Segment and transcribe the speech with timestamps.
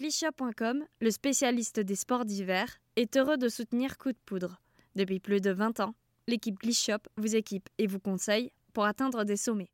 [0.00, 4.58] Clichat.com, le spécialiste des sports d'hiver, est heureux de soutenir Coup de Poudre.
[4.96, 5.94] Depuis plus de 20 ans,
[6.26, 9.68] l'équipe Clichat vous équipe et vous conseille pour atteindre des sommets.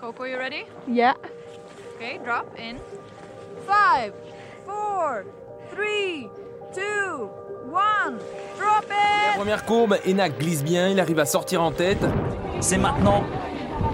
[0.00, 0.62] Coco, you ready?
[0.86, 1.16] Yeah.
[1.96, 2.76] Okay, drop in.
[3.66, 4.12] Five,
[4.64, 5.24] four,
[5.72, 6.28] three,
[6.72, 7.28] two,
[7.68, 8.18] one.
[8.60, 9.38] Drop La it!
[9.38, 12.06] première courbe, Enak glisse bien, il arrive à sortir en tête.
[12.60, 13.24] C'est maintenant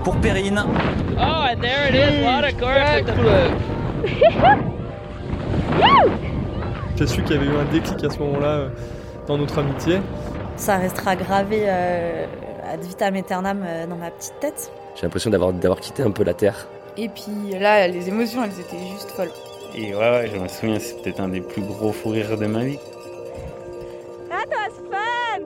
[0.04, 0.62] pour Perrine.
[1.16, 2.22] Oh, and there it is.
[2.22, 3.73] What a
[6.96, 8.68] J'ai su qu'il y avait eu un déclic à ce moment-là euh,
[9.26, 10.00] dans notre amitié.
[10.56, 12.26] Ça restera gravé euh,
[12.64, 14.70] ad vitam aeternam euh, dans ma petite tête.
[14.94, 16.68] J'ai l'impression d'avoir d'avoir quitté un peu la terre.
[16.96, 19.32] Et puis là, les émotions, elles étaient juste folles.
[19.74, 22.46] Et ouais, ouais, je me souviens, c'est peut-être un des plus gros fous rires de
[22.46, 22.78] ma vie.
[24.30, 25.44] That was fun!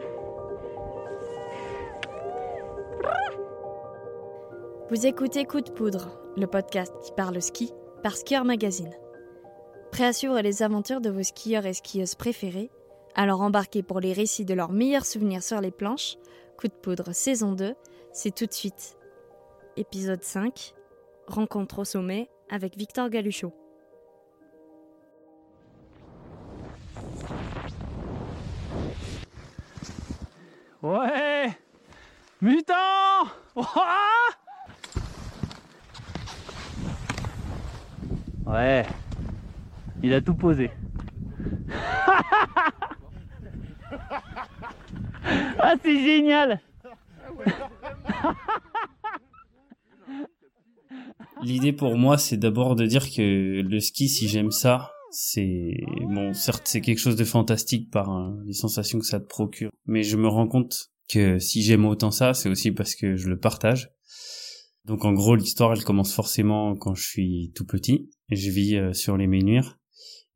[4.91, 8.95] Vous écoutez Coup de Poudre, le podcast qui parle ski par Skieur Magazine.
[9.91, 12.71] Prêt à suivre les aventures de vos skieurs et skieuses préférés
[13.15, 16.17] Alors embarquez pour les récits de leurs meilleurs souvenirs sur les planches.
[16.59, 17.75] Coup de Poudre saison 2,
[18.13, 18.97] c'est tout de suite.
[19.77, 20.75] Épisode 5
[21.27, 23.53] Rencontre au sommet avec Victor Galuchot.
[30.83, 31.59] Ouais
[32.41, 32.75] Mutant
[33.57, 34.28] Ouah
[38.49, 38.85] Ouais.
[40.03, 40.71] Il a tout posé.
[45.59, 46.61] ah, c'est génial
[51.43, 56.33] L'idée pour moi, c'est d'abord de dire que le ski, si j'aime ça, c'est bon,
[56.33, 60.03] certes, c'est quelque chose de fantastique par euh, les sensations que ça te procure, mais
[60.03, 63.39] je me rends compte que si j'aime autant ça, c'est aussi parce que je le
[63.39, 63.91] partage.
[64.89, 68.11] Donc en gros, l'histoire, elle commence forcément quand je suis tout petit.
[68.31, 69.79] Je vis euh, sur les Ménuires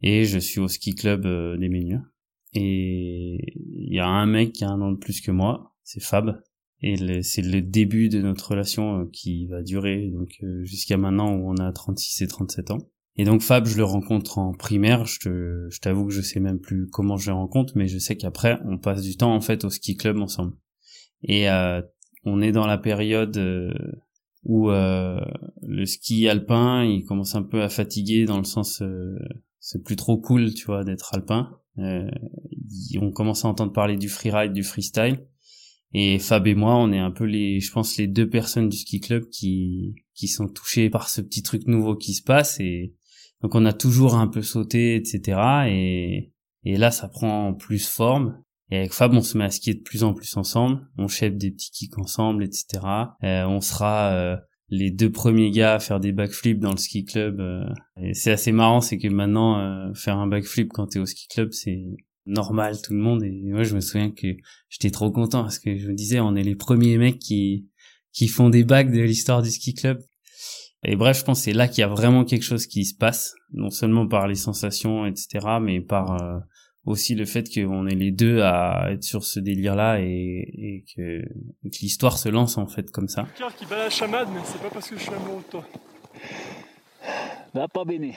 [0.02, 2.04] et je suis au ski club euh, des Ménuires.
[2.52, 6.02] Et il y a un mec qui a un an de plus que moi, c'est
[6.02, 6.42] Fab.
[6.82, 11.50] Et c'est le début de notre relation euh, qui va durer donc jusqu'à maintenant où
[11.50, 12.78] on a 36 et 37 ans.
[13.16, 15.06] Et donc Fab, je le rencontre en primaire.
[15.06, 17.98] Je te, je t'avoue que je sais même plus comment je le rencontre, mais je
[17.98, 20.54] sais qu'après on passe du temps en fait au ski club ensemble.
[21.22, 21.80] Et euh,
[22.24, 23.72] on est dans la période euh,
[24.44, 25.20] où euh,
[25.62, 29.16] le ski alpin il commence un peu à fatiguer dans le sens euh,
[29.60, 31.58] c'est plus trop cool tu vois d'être alpin.
[31.78, 32.10] Euh,
[33.00, 35.26] on commence à entendre parler du freeride, du freestyle.
[35.94, 38.76] Et Fab et moi, on est un peu les, je pense, les deux personnes du
[38.76, 42.58] ski club qui, qui sont touchées par ce petit truc nouveau qui se passe.
[42.60, 42.94] Et
[43.42, 45.66] donc, on a toujours un peu sauté, etc.
[45.68, 46.32] Et,
[46.64, 48.42] et là, ça prend plus forme.
[48.72, 50.80] Et avec Fab, on se met à skier de plus en plus ensemble.
[50.96, 52.64] On chèpe des petits kicks ensemble, etc.
[53.22, 54.36] Euh, on sera euh,
[54.70, 57.38] les deux premiers gars à faire des backflips dans le ski club.
[57.38, 57.66] euh.
[58.14, 61.52] C'est assez marrant, c'est que maintenant, euh, faire un backflip quand t'es au ski club,
[61.52, 61.84] c'est
[62.24, 63.22] normal, tout le monde.
[63.22, 64.28] Et moi, je me souviens que
[64.70, 67.68] j'étais trop content parce que je me disais, on est les premiers mecs qui
[68.14, 69.98] qui font des bacs de l'histoire du ski club.
[70.82, 72.94] Et bref, je pense que c'est là qu'il y a vraiment quelque chose qui se
[72.94, 76.38] passe, non seulement par les sensations, etc., mais par euh,
[76.84, 81.22] aussi le fait qu'on est les deux à être sur ce délire-là et, et que,
[81.22, 83.26] que l'histoire se lance en fait comme ça.
[83.36, 85.66] Cœur qui bat la chamade, mais c'est pas parce que je suis amoureux de toi.
[87.54, 88.14] Va pas béné.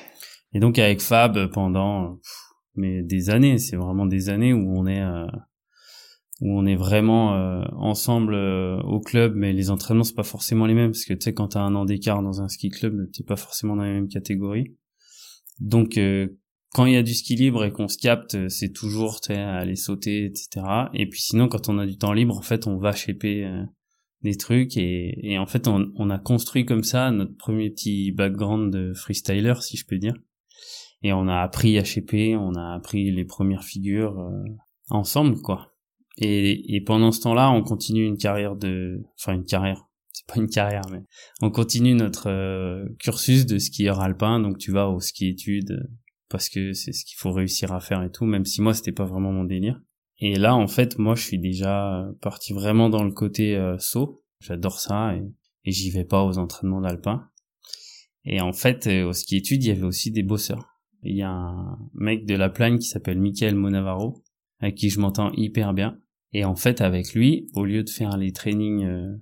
[0.54, 2.32] Et donc avec Fab pendant pff,
[2.76, 5.28] mais des années, c'est vraiment des années où on est euh,
[6.42, 10.66] où on est vraiment euh, ensemble euh, au club, mais les entraînements c'est pas forcément
[10.66, 13.10] les mêmes parce que tu sais quand t'as un an d'écart dans un ski club,
[13.12, 14.76] t'es pas forcément dans la même catégorie.
[15.60, 16.28] Donc euh,
[16.76, 19.38] quand il y a du ski libre et qu'on se capte, euh, c'est toujours sais
[19.38, 20.90] aller sauter, etc.
[20.94, 23.64] Et puis sinon quand on a du temps libre, en fait on va shaper euh,
[24.24, 28.12] des trucs et, et en fait on, on a construit comme ça notre premier petit
[28.12, 30.16] background de freestyler si je peux dire.
[31.02, 34.44] Et on a appris à shaper on a appris les premières figures euh,
[34.90, 35.72] ensemble quoi.
[36.18, 39.86] Et, et pendant ce temps-là on continue une carrière de enfin une carrière.
[40.12, 41.04] C'est pas une carrière mais
[41.42, 44.42] on continue notre euh, cursus de skieur alpin.
[44.42, 45.88] Donc tu vas au ski études
[46.30, 48.92] parce que c'est ce qu'il faut réussir à faire et tout même si moi c'était
[48.92, 49.80] pas vraiment mon délire
[50.20, 53.78] et là, en fait, moi, je suis déjà euh, parti vraiment dans le côté euh,
[53.80, 54.24] saut.
[54.40, 55.24] J'adore ça et,
[55.66, 57.28] j'y vais pas aux entraînements d'alpin.
[58.24, 60.80] Et en fait, euh, au ski études, il y avait aussi des bosseurs.
[61.04, 64.24] Il y a un mec de la plagne qui s'appelle Michael Monavaro,
[64.60, 66.00] avec qui je m'entends hyper bien.
[66.32, 69.16] Et en fait, avec lui, au lieu de faire les trainings, euh,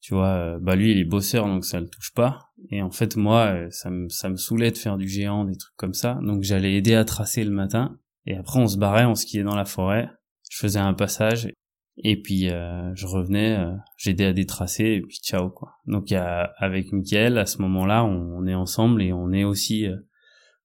[0.00, 2.50] tu vois, euh, bah lui, il est bosseur, donc ça le touche pas.
[2.70, 5.56] Et en fait, moi, euh, ça me, ça me saoulait de faire du géant, des
[5.56, 6.18] trucs comme ça.
[6.22, 7.98] Donc j'allais aider à tracer le matin.
[8.26, 10.08] Et après, on se barrait, on skiait dans la forêt.
[10.50, 11.50] Je faisais un passage.
[12.04, 15.72] Et puis, euh, je revenais, euh, j'aidais à détracer, et puis ciao, quoi.
[15.86, 19.88] Donc, y avec Mickaël, à ce moment-là, on, est ensemble et on est aussi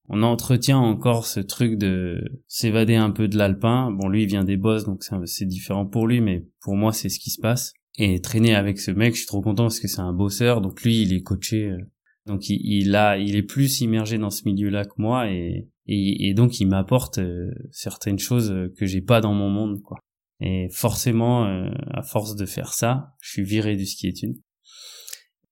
[0.09, 3.89] on entretient encore ce truc de s'évader un peu de l'alpin.
[3.91, 7.09] Bon, lui, il vient des bosses, donc c'est différent pour lui, mais pour moi, c'est
[7.09, 7.73] ce qui se passe.
[7.97, 10.81] Et traîner avec ce mec, je suis trop content parce que c'est un bosseur, donc
[10.81, 11.69] lui, il est coaché.
[11.69, 11.77] euh,
[12.25, 16.33] donc il, il a, il est plus immergé dans ce milieu-là que moi, et, et,
[16.33, 19.97] donc il m'apporte euh, certaines choses que j'ai pas dans mon monde, quoi.
[20.39, 24.35] Et forcément, euh, à force de faire ça, je suis viré du ski études.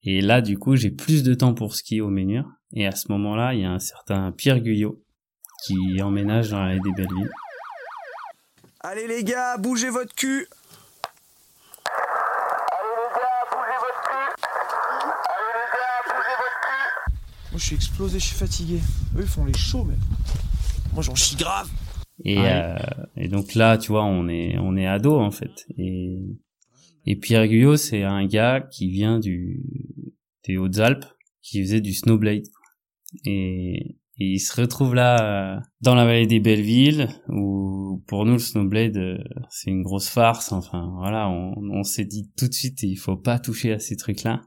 [0.03, 2.45] Et là, du coup, j'ai plus de temps pour skier au Ménur.
[2.73, 5.01] Et à ce moment-là, il y a un certain Pierre Guyot
[5.65, 7.29] qui emménage dans la des Belleville.
[8.79, 10.47] Allez les gars, bougez votre cul
[17.51, 18.79] Moi je suis explosé, je suis fatigué.
[19.17, 19.95] Eux ils font les chauds mais
[20.93, 21.69] moi j'en chie grave.
[22.23, 22.51] Et, Ouais.
[22.53, 22.75] euh,
[23.17, 25.65] et donc là, tu vois, on est on est ado en fait.
[25.77, 26.19] Et
[27.07, 29.63] et Pierre Guyot, c'est un gars qui vient du
[30.47, 31.05] des Hautes-Alpes,
[31.41, 32.43] qui faisait du snowblade.
[33.25, 38.33] Et, et il se retrouve là euh, dans la vallée des Bellevilles, où pour nous
[38.33, 39.17] le snowblade euh,
[39.49, 40.51] c'est une grosse farce.
[40.51, 43.97] Enfin voilà, on, on s'est dit tout de suite il faut pas toucher à ces
[43.97, 44.43] trucs-là.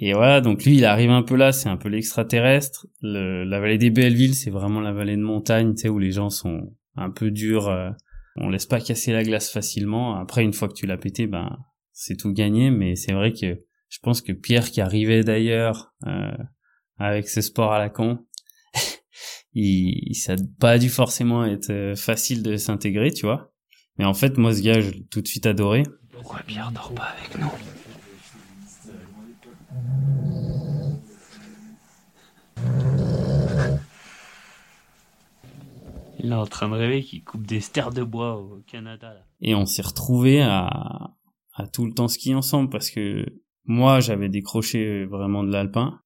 [0.00, 2.86] Et voilà, donc lui, il arrive un peu là, c'est un peu l'extraterrestre.
[3.02, 6.12] Le, la vallée des Bellevilles, c'est vraiment la vallée de montagne, tu sais, où les
[6.12, 7.68] gens sont un peu durs.
[7.68, 7.90] euh,
[8.36, 10.14] on laisse pas casser la glace facilement.
[10.14, 11.58] Après, une fois que tu l'as pété, ben,
[11.92, 12.70] c'est tout gagné.
[12.70, 16.30] Mais c'est vrai que je pense que Pierre, qui arrivait d'ailleurs euh,
[16.98, 18.24] avec ce sport à la con,
[19.52, 23.52] il, ça n'a pas dû forcément être euh, facile de s'intégrer, tu vois.
[23.98, 25.82] Mais en fait, moi, ce gars, je l'ai tout de suite adoré.
[26.12, 27.50] Pourquoi Pierre dort pas avec nous
[36.20, 39.14] Il est en train de rêver qu'il coupe des stères de bois au Canada.
[39.40, 41.14] Et on s'est retrouvés à,
[41.72, 43.24] tout le temps skier ensemble parce que
[43.64, 46.00] moi j'avais décroché vraiment de l'alpin.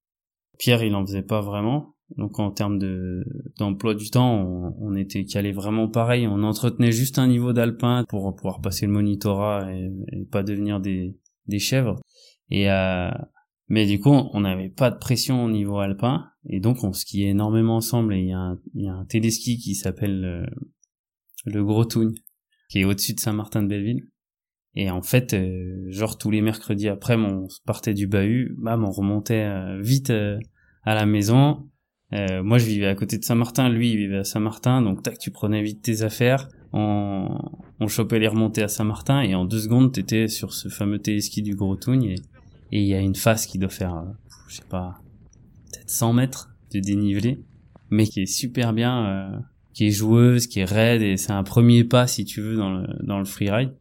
[0.59, 1.97] Pierre il en faisait pas vraiment.
[2.19, 3.25] Donc en termes de
[3.59, 6.27] d'emploi du temps on, on était calé vraiment pareil.
[6.27, 9.91] On entretenait juste un niveau d'alpin pour pouvoir passer le monitorat et,
[10.31, 12.01] pas devenir des des chèvres.
[12.51, 13.11] Et euh,
[13.69, 16.29] mais du coup on n'avait pas de pression au niveau alpin.
[16.49, 18.15] Et donc on skiait énormément ensemble.
[18.15, 20.47] Et il y a un, téléski qui s'appelle le,
[21.47, 22.15] le Gros Tougne
[22.73, 24.07] qui est au-dessus de Saint-Martin-de-Belleville.
[24.75, 28.91] Et en fait, euh, genre tous les mercredis après, on partait du bahut, bam, on
[28.91, 30.39] remontait euh, vite euh,
[30.83, 31.69] à la maison.
[32.15, 35.19] Euh, moi, je vivais à côté de Saint-Martin, lui, il vivait à Saint-Martin, donc tac,
[35.19, 37.29] tu prenais vite tes affaires, on,
[37.89, 41.55] chopait les remontées à Saint-Martin, et en deux secondes, t'étais sur ce fameux téléski du
[41.55, 42.15] Gros Tougne,
[42.73, 44.11] et il y a une face qui doit faire, euh,
[44.49, 44.99] je sais pas,
[45.71, 47.39] peut-être 100 mètres de dénivelé,
[47.91, 49.39] mais qui est super bien, euh,
[49.75, 52.73] qui est joueuse, qui est raide, et c'est un premier pas, si tu veux, dans
[52.73, 53.73] le, dans le freeride.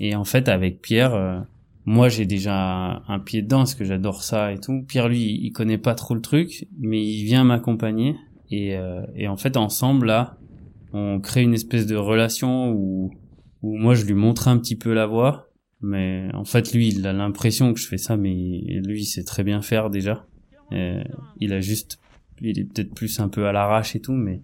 [0.00, 1.40] Et en fait, avec Pierre, euh,
[1.86, 4.82] moi, j'ai déjà un, pied dedans, parce que j'adore ça et tout.
[4.86, 8.16] Pierre, lui, il connaît pas trop le truc, mais il vient m'accompagner.
[8.50, 10.38] Et, euh, et en fait, ensemble, là,
[10.92, 13.12] on crée une espèce de relation où,
[13.62, 15.48] où moi, je lui montre un petit peu la voie.
[15.84, 19.22] Mais en fait, lui, il a l'impression que je fais ça, mais lui, il sait
[19.22, 20.26] très bien faire déjà.
[20.72, 21.04] Euh,
[21.40, 22.00] il a juste,
[22.40, 24.40] il est peut-être plus un peu à l'arrache et tout, mais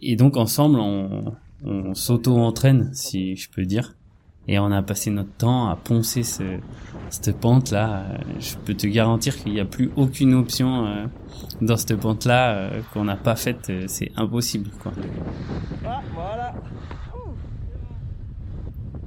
[0.00, 1.34] et donc ensemble, on,
[1.94, 3.96] s'auto-entraîne, si je peux dire.
[4.46, 6.44] Et on a passé notre temps à poncer ce,
[7.10, 8.04] cette pente là.
[8.04, 11.06] Euh, Je peux te garantir qu'il n'y a plus aucune option euh,
[11.60, 13.68] dans cette pente là qu'on n'a pas faite.
[13.68, 14.92] euh, C'est impossible quoi.
[15.84, 16.54] Ah, voilà.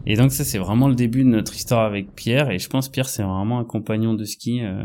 [0.06, 2.50] Et donc ça c'est vraiment le début de notre histoire avec Pierre.
[2.52, 4.84] Et je pense Pierre c'est vraiment un compagnon de ski euh,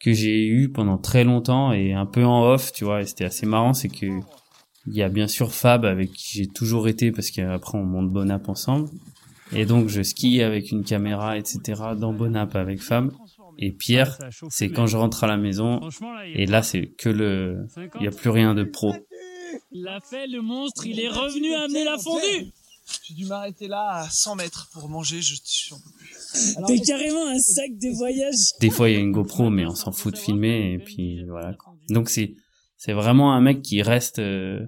[0.00, 3.02] que j'ai eu pendant très longtemps et un peu en off, tu vois.
[3.02, 4.06] Et c'était assez marrant, c'est que
[4.88, 8.10] il y a bien sûr Fab avec qui j'ai toujours été parce qu'après on monte
[8.10, 8.88] Bonap ensemble.
[9.52, 11.60] Et donc je skie avec une caméra, etc.
[11.96, 13.12] dans Bonap avec Fab.
[13.58, 14.18] Et Pierre,
[14.50, 15.80] c'est quand je rentre à la maison.
[16.34, 17.66] Et là c'est que le,
[17.98, 18.94] il y a plus rien de pro.
[19.72, 22.52] Il l'a fait, le monstre, il est revenu amener la fondue
[23.04, 26.64] J'ai dû m'arrêter là à 100 mètres pour manger, je plus.
[26.66, 29.74] T'es carrément un sac de voyage Des fois, il y a une GoPro, mais on
[29.74, 31.56] s'en fout de filmer, et puis voilà.
[31.90, 32.34] Donc c'est
[32.76, 34.64] c'est vraiment un mec qui reste euh,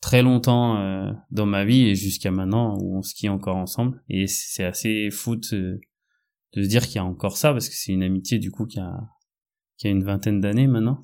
[0.00, 4.02] très longtemps euh, dans ma vie et jusqu'à maintenant où on skie encore ensemble.
[4.08, 5.56] Et c'est assez fou de, se-
[6.54, 8.66] de se dire qu'il y a encore ça parce que c'est une amitié du coup
[8.66, 8.92] qui a
[9.76, 11.00] qui a une vingtaine d'années maintenant.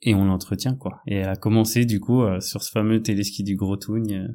[0.00, 1.00] Et on l'entretient quoi.
[1.06, 4.28] Et elle a commencé du coup euh, sur ce fameux téléski du Gros Tougne euh,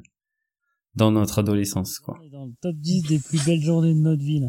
[0.94, 2.18] dans notre adolescence quoi.
[2.32, 4.48] Dans le top 10 des plus belles journées de notre vie là.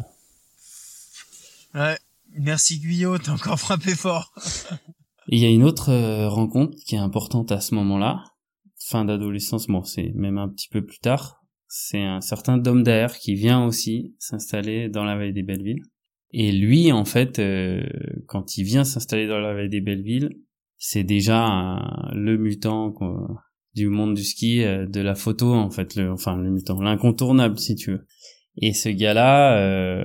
[1.74, 1.98] Ouais,
[2.38, 4.32] merci Guyot, t'as encore frappé fort.
[5.28, 8.24] Il y a une autre euh, rencontre qui est importante à ce moment-là,
[8.78, 13.16] fin d'adolescence, bon c'est même un petit peu plus tard, c'est un certain Dom Daer
[13.20, 15.82] qui vient aussi s'installer dans la vallée des Bellevilles.
[16.32, 17.82] Et lui, en fait, euh,
[18.26, 20.28] quand il vient s'installer dans la vallée des Bellevilles,
[20.78, 22.92] c'est déjà un- le mutant
[23.74, 27.58] du monde du ski, euh, de la photo en fait, le, enfin le mutant, l'incontournable
[27.58, 28.06] si tu veux.
[28.56, 30.04] Et ce gars-là, euh,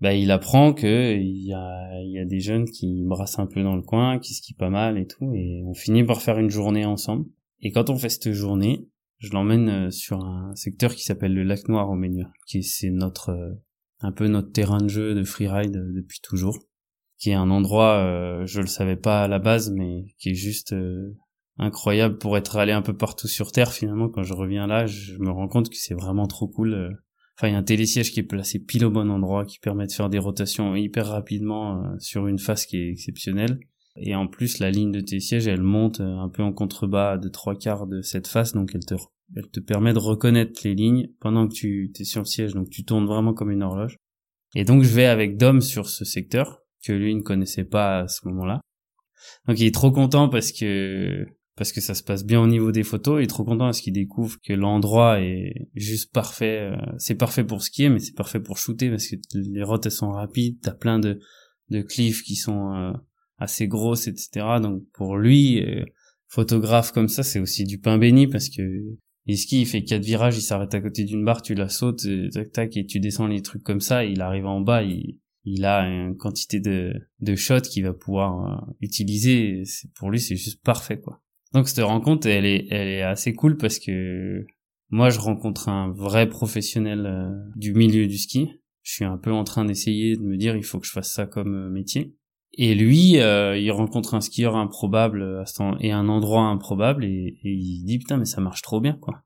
[0.00, 3.62] bah, il apprend que il y a, y a des jeunes qui brassent un peu
[3.62, 6.50] dans le coin, qui skient pas mal et tout, et on finit par faire une
[6.50, 7.26] journée ensemble.
[7.60, 8.88] Et quand on fait cette journée,
[9.18, 12.90] je l'emmène euh, sur un secteur qui s'appelle le lac Noir au Ménur, qui c'est
[12.90, 13.54] notre euh,
[14.00, 16.58] un peu notre terrain de jeu de freeride depuis toujours,
[17.18, 20.34] qui est un endroit, euh, je le savais pas à la base, mais qui est
[20.34, 21.16] juste euh,
[21.58, 23.72] incroyable pour être allé un peu partout sur Terre.
[23.72, 26.74] Finalement, quand je reviens là, je me rends compte que c'est vraiment trop cool.
[26.74, 26.90] euh.
[27.38, 29.86] Enfin, il y a un télésiège qui est placé pile au bon endroit, qui permet
[29.86, 33.60] de faire des rotations hyper rapidement euh, sur une face qui est exceptionnelle.
[33.96, 37.28] Et en plus, la ligne de télésiège, elle monte euh, un peu en contrebas de
[37.28, 38.94] trois quarts de cette face, donc elle te,
[39.34, 42.70] elle te permet de reconnaître les lignes pendant que tu es sur le siège, donc
[42.70, 43.98] tu tournes vraiment comme une horloge.
[44.54, 48.08] Et donc je vais avec Dom sur ce secteur, que lui ne connaissait pas à
[48.08, 48.60] ce moment-là.
[49.46, 52.70] Donc il est trop content parce que parce que ça se passe bien au niveau
[52.70, 56.70] des photos, il est trop content parce qu'il découvre que l'endroit est juste parfait.
[56.72, 59.92] euh, C'est parfait pour skier, mais c'est parfait pour shooter parce que les routes elles
[59.92, 61.18] sont rapides, t'as plein de
[61.70, 62.92] de cliffs qui sont euh,
[63.38, 64.46] assez grosses, etc.
[64.62, 65.84] Donc pour lui, euh,
[66.28, 68.62] photographe comme ça, c'est aussi du pain béni parce que
[69.24, 72.06] il skie, il fait quatre virages, il s'arrête à côté d'une barre, tu la sautes,
[72.32, 74.04] tac tac, et tu descends les trucs comme ça.
[74.04, 78.68] Il arrive en bas, il il a une quantité de de shots qu'il va pouvoir
[78.80, 79.62] utiliser.
[79.96, 81.22] Pour lui, c'est juste parfait quoi.
[81.56, 84.44] Donc cette rencontre, elle est assez cool parce que
[84.90, 88.50] moi je rencontre un vrai professionnel euh, du milieu du ski.
[88.82, 91.14] Je suis un peu en train d'essayer de me dire il faut que je fasse
[91.14, 92.14] ça comme euh, métier.
[92.58, 95.44] Et lui, euh, il rencontre un skieur improbable
[95.80, 99.22] et un endroit improbable et, et il dit putain mais ça marche trop bien quoi.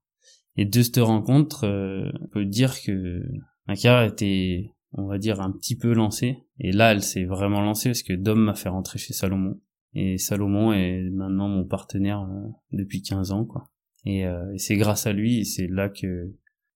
[0.54, 3.24] Et de cette rencontre, on peut dire que
[3.66, 6.44] ma carrière était, on va dire, un petit peu lancée.
[6.60, 9.58] Et là, elle s'est vraiment lancée parce que Dom m'a fait rentrer chez Salomon.
[9.94, 13.64] Et Salomon est maintenant mon partenaire euh, depuis 15 ans quoi.
[14.04, 16.32] Et, euh, c'est grâce à lui c'est là que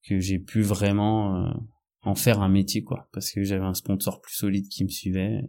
[0.06, 1.50] que j'ai pu vraiment euh,
[2.02, 5.42] en faire un métier quoi parce que j'avais un sponsor plus solide qui me suivait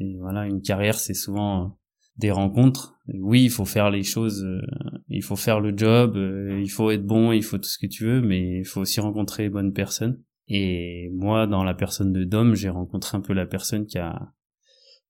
[0.00, 1.68] et voilà, une carrière, c'est souvent euh,
[2.16, 2.94] des rencontres.
[3.14, 4.60] Oui, il faut faire les choses, euh,
[5.08, 8.04] il faut faire le job, il faut être bon, il faut tout ce que tu
[8.04, 10.22] veux, mais il faut aussi rencontrer les bonnes personnes.
[10.48, 14.32] Et moi, dans la personne de Dom, j'ai rencontré un peu la personne qui a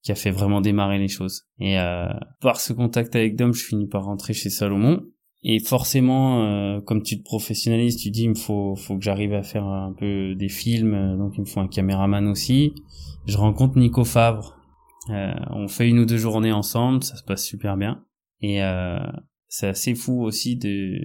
[0.03, 1.45] qui a fait vraiment démarrer les choses.
[1.59, 2.09] Et euh,
[2.41, 5.03] par ce contact avec Dom, je finis par rentrer chez Salomon.
[5.45, 9.35] Et forcément, euh, comme tu te professionnalises, tu dis il me faut faut que j'arrive
[9.35, 12.75] à faire un peu des films, euh, donc il me faut un caméraman aussi.
[13.27, 14.57] Je rencontre Nico Favre.
[15.11, 18.05] Euh, on fait une ou deux journées ensemble, ça se passe super bien.
[18.41, 19.01] Et euh,
[19.49, 21.01] c'est assez fou aussi de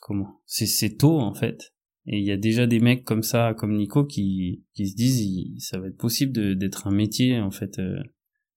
[0.00, 1.74] comment c'est c'est tôt en fait.
[2.06, 5.28] Et il y a déjà des mecs comme ça, comme Nico, qui qui se disent
[5.58, 7.98] ça va être possible d'être un métier en fait euh,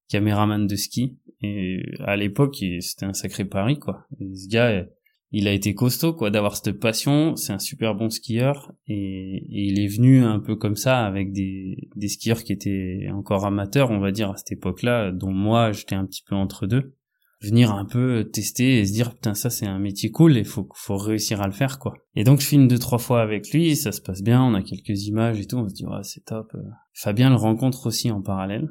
[0.09, 1.17] caméraman de ski.
[1.41, 4.05] Et à l'époque, c'était un sacré pari quoi.
[4.19, 4.85] Ce gars,
[5.31, 7.35] il a été costaud quoi d'avoir cette passion.
[7.35, 11.31] C'est un super bon skieur et, et il est venu un peu comme ça avec
[11.31, 15.71] des des skieurs qui étaient encore amateurs, on va dire à cette époque-là, dont moi
[15.71, 16.95] j'étais un petit peu entre deux.
[17.41, 20.67] Venir un peu tester et se dire putain ça c'est un métier cool et faut
[20.75, 21.93] faut réussir à le faire quoi.
[22.15, 24.61] Et donc je filme deux trois fois avec lui, ça se passe bien, on a
[24.61, 26.51] quelques images et tout, on se dit ouais c'est top.
[26.93, 28.67] Fabien le rencontre aussi en parallèle.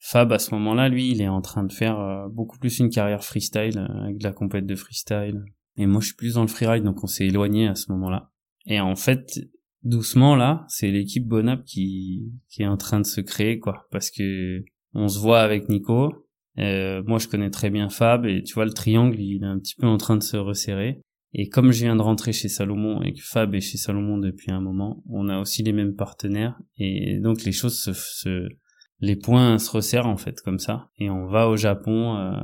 [0.00, 2.88] Fab à ce moment-là, lui, il est en train de faire euh, beaucoup plus une
[2.88, 5.44] carrière freestyle euh, avec de la compète de freestyle.
[5.76, 8.30] Et moi, je suis plus dans le freeride, donc on s'est éloigné à ce moment-là.
[8.66, 9.38] Et en fait,
[9.82, 14.10] doucement là, c'est l'équipe Bonap qui qui est en train de se créer quoi, parce
[14.10, 14.64] que
[14.94, 16.12] on se voit avec Nico.
[16.58, 19.58] Euh, moi, je connais très bien Fab et tu vois le triangle, il est un
[19.58, 21.00] petit peu en train de se resserrer.
[21.32, 24.50] Et comme je viens de rentrer chez Salomon et que Fab est chez Salomon depuis
[24.50, 28.48] un moment, on a aussi les mêmes partenaires et donc les choses se, se
[29.00, 30.90] les points se resserrent en fait comme ça.
[30.98, 32.40] Et on va au Japon euh,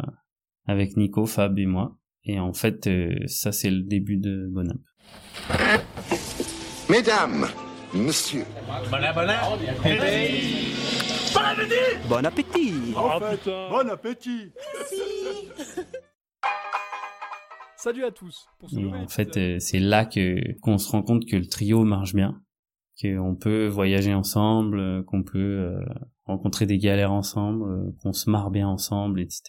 [0.67, 1.97] avec Nico, Fab et moi.
[2.25, 4.79] Et en fait euh, ça c'est le début de Bonap.
[6.89, 7.47] Mesdames,
[7.95, 8.45] Monsieur.
[12.09, 12.93] Bon appétit.
[12.95, 13.51] Bon appétit.
[13.71, 14.53] Bon appétit.
[17.77, 21.25] Salut à tous pour ce en fait, euh, c'est là que qu'on se rend compte
[21.25, 22.43] que le trio marche bien,
[23.01, 25.85] qu'on peut voyager ensemble, euh, qu'on peut euh,
[26.27, 29.43] rencontrer des galères ensemble, euh, qu'on se marre bien ensemble, etc.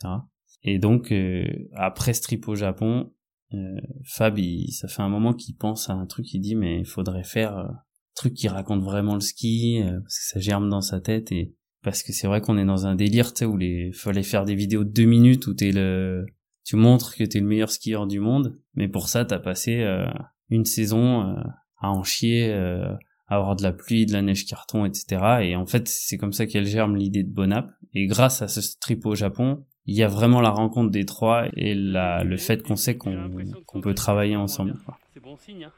[0.64, 3.12] Et donc, euh, après ce trip au Japon,
[3.54, 3.58] euh,
[4.06, 6.86] Fab, il, ça fait un moment qu'il pense à un truc, il dit mais il
[6.86, 7.80] faudrait faire un
[8.16, 12.04] truc qui raconte vraiment le ski, parce que ça germe dans sa tête et parce
[12.04, 14.56] que c'est vrai qu'on est dans un délire, tu sais, où les fallait faire des
[14.56, 16.26] vidéos de deux minutes où t'es le
[16.66, 20.06] tu montres que t'es le meilleur skieur du monde, mais pour ça t'as passé euh,
[20.50, 21.42] une saison euh,
[21.80, 22.94] à en chier, euh,
[23.28, 25.40] avoir de la pluie, de la neige carton, etc.
[25.42, 27.70] Et en fait c'est comme ça qu'elle germe l'idée de Bonap.
[27.94, 31.46] Et grâce à ce trip au Japon, il y a vraiment la rencontre des trois
[31.56, 34.76] et la, le fait qu'on sait qu'on peut travailler ensemble.
[35.14, 35.66] C'est bon signe.
[35.66, 35.72] Hein.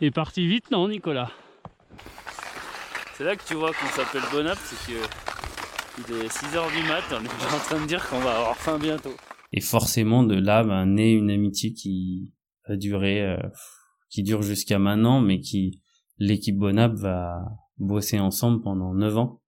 [0.00, 1.30] Il est parti vite, non, Nicolas?
[3.14, 4.98] C'est là que tu vois qu'on s'appelle Bonap, c'est que
[5.98, 8.56] il est 6h du mat, on est déjà en train de dire qu'on va avoir
[8.56, 9.14] faim bientôt.
[9.52, 12.32] Et forcément, de là, ben, naît une amitié qui
[12.66, 13.36] va durer, euh,
[14.08, 15.81] qui dure jusqu'à maintenant, mais qui,
[16.22, 17.44] l'équipe Bonap va
[17.78, 19.42] bosser ensemble pendant 9 ans.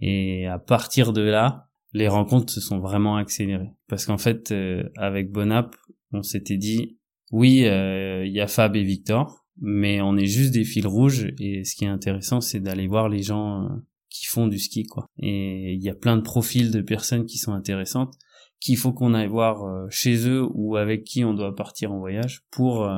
[0.00, 3.72] Et à partir de là, les rencontres se sont vraiment accélérées.
[3.88, 5.74] Parce qu'en fait, euh, avec Bonap,
[6.12, 6.98] on s'était dit,
[7.32, 11.32] oui, euh, il y a Fab et Victor, mais on est juste des fils rouges,
[11.38, 13.68] et ce qui est intéressant, c'est d'aller voir les gens euh,
[14.10, 15.06] qui font du ski, quoi.
[15.18, 18.14] Et il y a plein de profils de personnes qui sont intéressantes,
[18.60, 21.98] qu'il faut qu'on aille voir euh, chez eux ou avec qui on doit partir en
[21.98, 22.88] voyage pour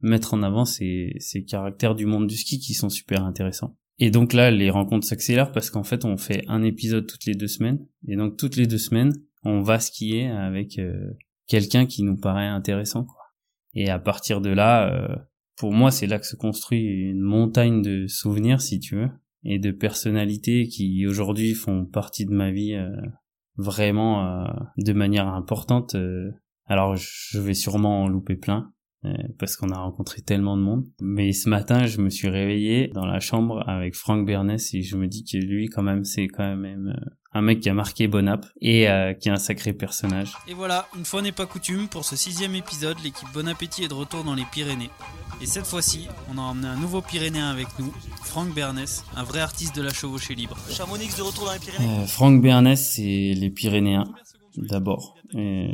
[0.00, 3.76] mettre en avant ces, ces caractères du monde du ski qui sont super intéressants.
[3.98, 7.34] Et donc là, les rencontres s'accélèrent parce qu'en fait, on fait un épisode toutes les
[7.34, 7.86] deux semaines.
[8.06, 11.12] Et donc toutes les deux semaines, on va skier avec euh,
[11.46, 13.04] quelqu'un qui nous paraît intéressant.
[13.04, 13.22] Quoi.
[13.74, 15.16] Et à partir de là, euh,
[15.56, 19.08] pour moi, c'est là que se construit une montagne de souvenirs, si tu veux,
[19.44, 22.90] et de personnalités qui aujourd'hui font partie de ma vie euh,
[23.56, 25.96] vraiment de manière importante.
[26.66, 28.74] alors, je vais sûrement en louper plein
[29.38, 30.84] parce qu'on a rencontré tellement de monde.
[31.00, 34.96] Mais ce matin, je me suis réveillé dans la chambre avec Franck Bernès et je
[34.96, 38.08] me dis que lui, quand même, c'est quand même euh, un mec qui a marqué
[38.08, 40.32] Bonap et euh, qui est un sacré personnage.
[40.48, 43.88] Et voilà, une fois n'est pas coutume, pour ce sixième épisode, l'équipe Bon Appétit est
[43.88, 44.90] de retour dans les Pyrénées.
[45.42, 47.92] Et cette fois-ci, on a emmené un nouveau Pyrénéen avec nous,
[48.24, 50.56] Franck Bernès, un vrai artiste de la chevauchée libre.
[50.70, 54.04] Chamonix de retour dans les Pyrénées Euh, Franck Bernès, c'est les Pyrénéens,
[54.56, 55.14] d'abord.
[55.36, 55.68] Et-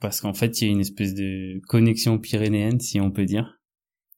[0.00, 3.58] Parce qu'en fait, il y a une espèce de connexion pyrénéenne, si on peut dire.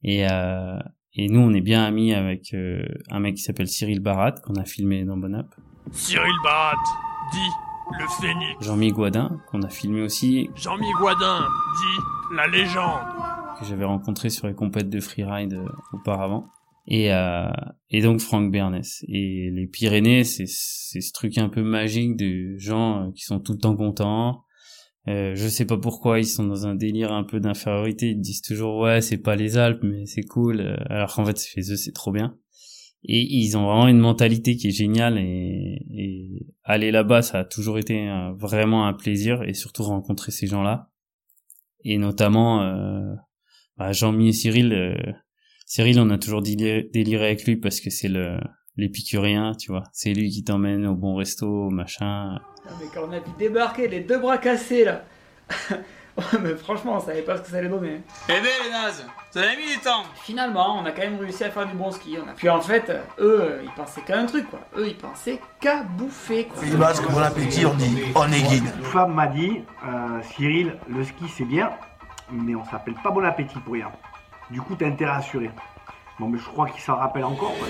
[0.03, 0.79] Et, euh,
[1.15, 4.55] et nous, on est bien amis avec euh, un mec qui s'appelle Cyril Barat, qu'on
[4.57, 5.55] a filmé dans Bonap.
[5.93, 6.77] Cyril Barat,
[7.33, 8.65] dit le phénix.
[8.65, 13.01] Jean-Mi Guadin, qu'on a filmé aussi, Jean-Mi Guadin, dit la légende.
[13.59, 16.49] que j'avais rencontré sur les compètes de freeride euh, auparavant.
[16.87, 17.49] Et, euh,
[17.91, 19.05] et donc Franck Bernès.
[19.09, 23.53] Et les Pyrénées, c'est ce truc un peu magique de gens euh, qui sont tout
[23.53, 24.45] le temps contents.
[25.07, 28.11] Euh, je sais pas pourquoi ils sont dans un délire un peu d'infériorité.
[28.11, 30.61] Ils disent toujours ouais c'est pas les Alpes mais c'est cool.
[30.61, 32.37] euh, Alors qu'en fait chez eux c'est trop bien.
[33.07, 37.45] Et ils ont vraiment une mentalité qui est géniale et, et aller là-bas ça a
[37.45, 40.91] toujours été vraiment un plaisir et surtout rencontrer ces gens-là.
[41.85, 43.15] Et notamment euh,
[43.77, 44.95] bah, Jean-Mi et Cyril, euh,
[45.67, 48.39] Cyril, on a toujours déliré, déliré avec lui parce que c'est le
[48.77, 49.85] l'épicurien, tu vois.
[49.93, 52.39] C'est lui qui t'emmène au bon resto, au machin.
[52.67, 55.05] Ah, mais quand on a vu débarquer les deux bras cassés là,
[56.17, 58.01] Ouais, mais franchement on savait pas ce que ça allait donner.
[58.29, 61.43] Eh ben les nazes, ça a mis du temps Finalement, on a quand même réussi
[61.43, 62.17] à faire du bon ski.
[62.25, 62.35] On a...
[62.35, 64.61] Puis en fait, eux, ils pensaient qu'à un truc quoi.
[64.77, 66.63] Eux, ils pensaient qu'à bouffer quoi.
[66.65, 68.65] C'est basque, bon appétit, on dit, on est guide.
[68.85, 71.71] Fab m'a dit, euh, Cyril, le ski c'est bien,
[72.31, 73.91] mais on s'appelle pas bon appétit pour rien.
[74.51, 75.51] Du coup, t'as intérêt à assurer.
[76.21, 77.55] Bon, mais je crois qu'il s'en rappelle encore.
[77.59, 77.67] quoi.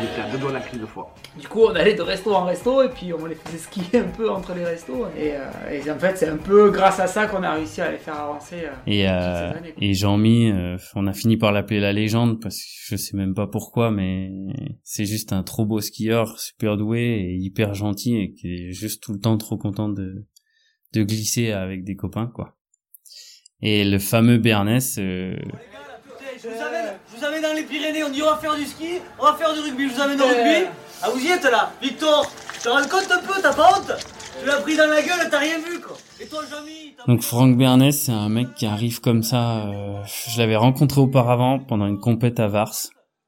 [0.00, 1.14] Il était à deux doigts de la crise de foi.
[1.38, 4.08] Du coup, on allait de resto en resto et puis on les faisait skier un
[4.08, 5.06] peu entre les restos.
[5.18, 7.90] Et, euh, et en fait, c'est un peu grâce à ça qu'on a réussi à
[7.92, 8.64] les faire avancer.
[8.64, 12.56] euh, Et, euh, années, et Jean-Mi, euh, on a fini par l'appeler la légende parce
[12.56, 14.30] que je sais même pas pourquoi, mais
[14.82, 19.02] c'est juste un trop beau skieur, super doué et hyper gentil et qui est juste
[19.02, 20.26] tout le temps trop content de,
[20.94, 22.56] de glisser avec des copains, quoi.
[23.62, 25.36] Et le fameux Bernès, euh,
[26.42, 29.24] Je vous amène, je vous amène dans les Pyrénées, on va faire du ski, on
[29.24, 30.66] va faire du rugby, je vous amène au rugby.
[31.02, 33.92] Ah vous y êtes là, Victor, tu te rends compte un peu, t'as pas honte?
[34.40, 35.96] Tu l'as pris dans la gueule, t'as rien vu quoi.
[36.20, 39.68] Et toi Jean-Mi Donc Franck Bernès, c'est un mec qui arrive comme ça.
[39.68, 42.74] euh, je l'avais rencontré auparavant pendant une compète à Vars.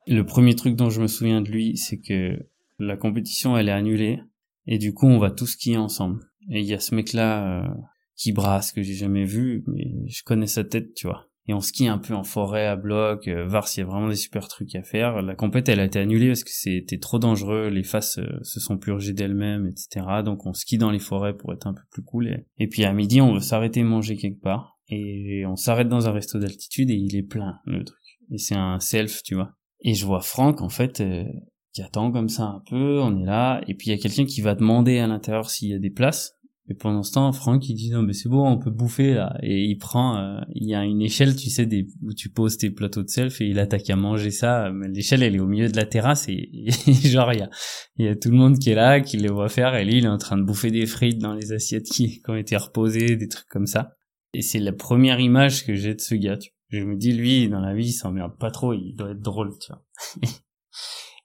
[0.06, 2.38] Le premier truc dont je me souviens de lui, c'est que
[2.78, 4.20] la compétition elle est annulée
[4.66, 6.20] et du coup on va tous skier ensemble.
[6.50, 7.68] Et il y a ce mec-là euh,
[8.16, 11.26] qui brasse que j'ai jamais vu, mais je connais sa tête, tu vois.
[11.48, 13.26] Et on skie un peu en forêt à bloc.
[13.26, 15.22] Euh, Vars, il y a vraiment des super trucs à faire.
[15.22, 17.68] La compète, elle a été annulée parce que c'était trop dangereux.
[17.68, 20.06] Les faces euh, se sont purgées d'elles-mêmes, etc.
[20.24, 22.28] Donc on skie dans les forêts pour être un peu plus cool.
[22.28, 24.78] Et, et puis à midi, on veut s'arrêter manger quelque part.
[24.88, 27.98] Et on s'arrête dans un resto d'altitude et il est plein, le truc.
[28.30, 29.54] Et c'est un self, tu vois.
[29.80, 31.24] Et je vois Franck, en fait, euh,
[31.72, 33.62] qui attend comme ça un peu, on est là.
[33.68, 35.90] Et puis il y a quelqu'un qui va demander à l'intérieur s'il y a des
[35.90, 36.38] places.
[36.68, 39.36] Et pendant ce temps, Franck il dit non mais c'est bon, on peut bouffer là.
[39.42, 41.68] Et il prend, euh, il y a une échelle, tu sais,
[42.02, 44.70] où tu poses tes plateaux de self et il attaque à manger ça.
[44.72, 47.50] Mais l'échelle elle est au milieu de la terrasse et, et genre il y a,
[47.96, 49.98] il y a tout le monde qui est là, qui les voit faire et lui
[49.98, 52.56] il est en train de bouffer des frites dans les assiettes qui, qui ont été
[52.56, 53.96] reposées, des trucs comme ça.
[54.32, 56.36] Et c'est la première image que j'ai de ce gars.
[56.36, 56.80] Tu vois.
[56.80, 59.52] Je me dis lui dans la vie il s'emmerde pas trop, il doit être drôle,
[59.60, 59.84] tu vois.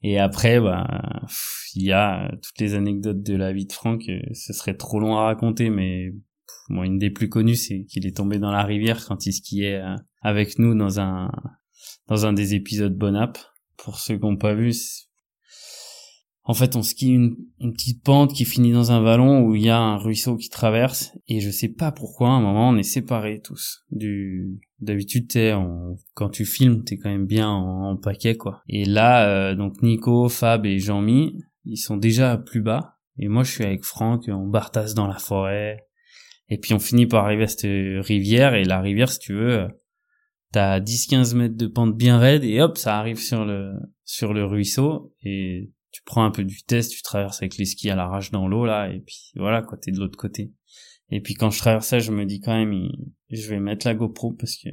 [0.03, 0.85] Et après, bah,
[1.75, 4.03] il y a toutes les anecdotes de la vie de Franck.
[4.09, 6.11] euh, Ce serait trop long à raconter, mais
[6.69, 9.81] moi, une des plus connues, c'est qu'il est tombé dans la rivière quand il skiait
[9.81, 11.31] euh, avec nous dans un
[12.07, 13.37] dans un des épisodes Bonap.
[13.77, 14.73] Pour ceux qui n'ont pas vu,
[16.49, 19.63] en fait, on skie une, une petite pente qui finit dans un vallon où il
[19.63, 22.77] y a un ruisseau qui traverse et je sais pas pourquoi, à un moment, on
[22.77, 23.83] est séparés tous.
[23.91, 25.53] Du d'habitude, t'es
[26.13, 28.61] quand tu filmes, t'es quand même bien en, en paquet quoi.
[28.69, 33.43] Et là, euh, donc Nico, Fab et Jean-Mi, ils sont déjà plus bas et moi
[33.43, 35.85] je suis avec Franck, on bartasse dans la forêt.
[36.47, 39.59] Et puis on finit par arriver à cette rivière et la rivière, si tu veux,
[39.59, 39.67] euh,
[40.53, 43.73] t'as 10-15 mètres de pente bien raide et hop, ça arrive sur le
[44.05, 47.89] sur le ruisseau et tu prends un peu de vitesse, tu traverses avec les skis
[47.89, 50.53] à l'arrache dans l'eau là et puis voilà quoi, t'es de l'autre côté.
[51.09, 52.87] Et puis quand je traverse ça, je me dis quand même,
[53.31, 54.69] je vais mettre la GoPro parce que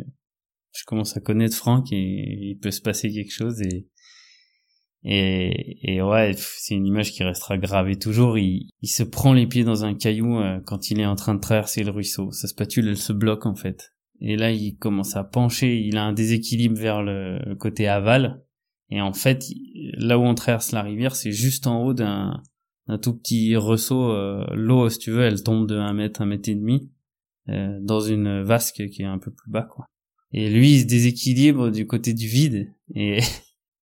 [0.73, 3.89] je commence à connaître Franck et il peut se passer quelque chose et
[5.07, 8.39] et, ouais, c'est une image qui restera gravée toujours.
[8.39, 11.35] Il, il se prend les pieds dans un caillou euh, quand il est en train
[11.35, 12.33] de traverser le ruisseau.
[12.33, 13.93] Sa spatule, elle se bloque en fait.
[14.21, 15.77] Et là, il commence à pencher.
[15.77, 18.43] Il a un déséquilibre vers le côté aval.
[18.91, 19.45] Et en fait,
[19.97, 22.43] là où on traverse la rivière, c'est juste en haut d'un
[22.87, 24.11] un tout petit ressaut.
[24.11, 26.91] euh, L'eau, si tu veux, elle tombe de un mètre, un mètre et demi
[27.49, 29.87] euh, dans une vasque qui est un peu plus bas, quoi.
[30.33, 33.21] Et lui, il se déséquilibre du côté du vide et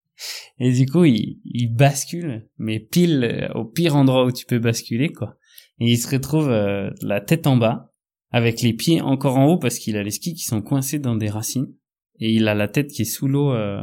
[0.59, 4.59] et du coup, il, il bascule, mais pile euh, au pire endroit où tu peux
[4.59, 5.37] basculer, quoi.
[5.79, 7.91] Et il se retrouve euh, la tête en bas,
[8.31, 11.15] avec les pieds encore en haut parce qu'il a les skis qui sont coincés dans
[11.15, 11.73] des racines
[12.19, 13.81] et il a la tête qui est sous l'eau euh,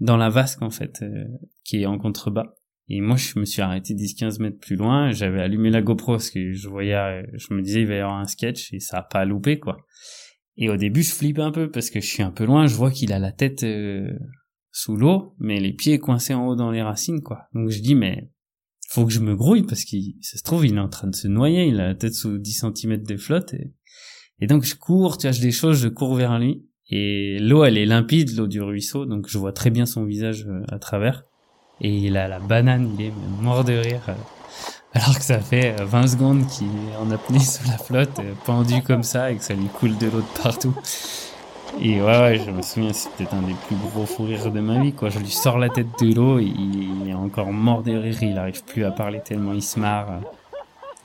[0.00, 1.24] dans la vasque en fait, euh,
[1.64, 2.54] qui est en contrebas.
[2.92, 5.12] Et moi, je me suis arrêté 10-15 mètres plus loin.
[5.12, 7.98] J'avais allumé la GoPro parce que je voyais, euh, je me disais il va y
[7.98, 9.86] avoir un sketch et ça a pas loupé quoi.
[10.56, 12.66] Et au début, je flippe un peu parce que je suis un peu loin.
[12.66, 14.10] Je vois qu'il a la tête euh,
[14.72, 17.42] sous l'eau, mais les pieds coincés en haut dans les racines quoi.
[17.54, 18.28] Donc je dis mais
[18.88, 21.14] faut que je me grouille parce qu'il ça se trouve il est en train de
[21.14, 21.66] se noyer.
[21.66, 25.32] Il a la tête sous 10 cm de flotte et, donc je cours, tu vois,
[25.32, 26.66] je des choses, je cours vers lui.
[26.90, 30.46] Et l'eau, elle est limpide, l'eau du ruisseau, donc je vois très bien son visage
[30.48, 31.24] euh, à travers.
[31.80, 34.02] Et il a la banane, il est mort de rire.
[34.08, 34.12] euh,
[34.92, 38.32] alors que ça fait euh, 20 secondes qu'il est en apnée sous la flotte, euh,
[38.44, 40.74] pendu comme ça, et que ça lui coule de l'eau de partout.
[41.80, 44.58] Et ouais, ouais, je me souviens, c'est peut-être un des plus gros fous rires de
[44.60, 45.08] ma vie, quoi.
[45.08, 48.64] Je lui sors la tête de l'eau, il est encore mort de rire, il arrive
[48.64, 50.20] plus à parler tellement il se marre.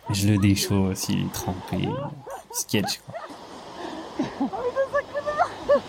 [0.09, 1.87] Je le déchausse, il est trempé.
[2.51, 3.13] Sketch, quoi.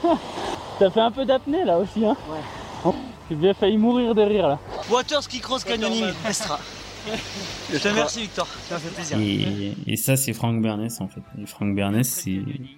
[0.79, 2.93] T'as fait un peu d'apnée là aussi, hein Ouais.
[3.31, 4.59] J'ai bien failli mourir de rire là.
[4.91, 6.61] Water Ski Cross Canyoning, Estra.
[7.73, 9.19] Je te remercie Victor, ça fait plaisir.
[9.21, 11.21] Et, et ça, c'est Franck Bernès, en fait.
[11.41, 12.07] Et Franck Bernès,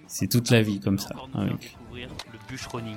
[0.07, 1.75] c'est, toute la vie comme ça, avec.
[1.93, 2.07] Le
[2.47, 2.95] bûcheroning.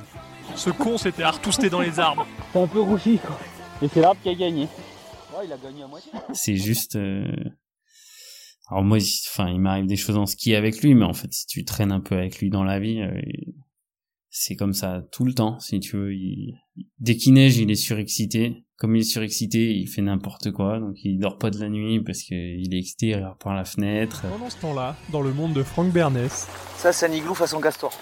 [0.54, 2.26] Ce con s'était artousté dans les arbres.
[2.52, 3.38] C'est un peu rougi quoi.
[3.82, 4.62] Et c'est l'arbre qui a gagné.
[5.34, 6.12] Ouais, il a gagné à moitié.
[6.34, 7.24] C'est juste, euh,
[8.70, 11.32] alors moi, il- enfin, il m'arrive des choses en ski avec lui, mais en fait,
[11.32, 13.20] si tu traînes un peu avec lui dans la vie, euh,
[14.34, 16.14] c'est comme ça tout le temps, si tu veux.
[16.14, 16.54] Il...
[16.98, 18.64] Dès qu'il neige, il est surexcité.
[18.78, 22.00] Comme il est surexcité, il fait n'importe quoi, donc il dort pas de la nuit
[22.00, 24.22] parce qu'il est excité, il regarde par la fenêtre.
[24.28, 27.92] Pendant ce temps-là, dans le monde de Franck Bernès, Ça, c'est un igloo façon Castor.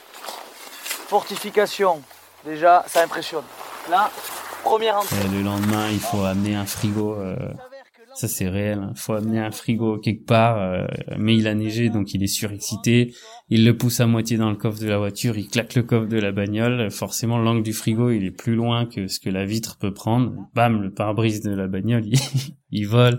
[1.09, 2.01] Fortification,
[2.47, 3.45] déjà, ça impressionne.
[3.91, 4.11] Là,
[4.63, 5.17] première entrée.
[5.17, 7.15] Euh, le lendemain, il faut amener un frigo.
[7.17, 7.37] euh,
[8.15, 8.89] Ça, c'est réel.
[8.91, 10.59] Il faut amener un frigo quelque part.
[10.59, 10.87] euh,
[11.19, 13.15] Mais il a neigé, donc il est surexcité.
[13.49, 15.39] Il le pousse à moitié dans le coffre de la voiture.
[15.39, 16.91] Il claque le coffre de la bagnole.
[16.91, 20.35] Forcément, l'angle du frigo, il est plus loin que ce que la vitre peut prendre.
[20.55, 22.05] Bam, le pare-brise de la bagnole,
[22.71, 23.19] il, vole.